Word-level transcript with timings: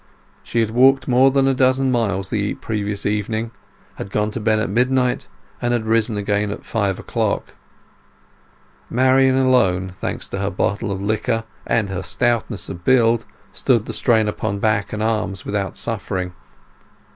She 0.41 0.61
had 0.61 0.71
walked 0.71 1.07
more 1.07 1.29
than 1.29 1.47
a 1.47 1.53
dozen 1.53 1.91
miles 1.91 2.31
the 2.31 2.55
previous 2.55 3.05
evening, 3.05 3.51
had 3.97 4.09
gone 4.09 4.31
to 4.31 4.39
bed 4.39 4.57
at 4.57 4.67
midnight, 4.67 5.27
and 5.61 5.73
had 5.73 5.85
risen 5.85 6.17
again 6.17 6.49
at 6.49 6.65
five 6.65 6.97
o'clock. 6.97 7.53
Marian 8.89 9.35
alone, 9.37 9.93
thanks 9.95 10.27
to 10.29 10.39
her 10.39 10.49
bottle 10.49 10.91
of 10.91 11.03
liquor 11.03 11.43
and 11.67 11.89
her 11.89 12.01
stoutness 12.01 12.67
of 12.67 12.83
build, 12.83 13.25
stood 13.51 13.85
the 13.85 13.93
strain 13.93 14.27
upon 14.27 14.57
back 14.57 14.91
and 14.91 15.03
arms 15.03 15.45
without 15.45 15.77
suffering. 15.77 16.33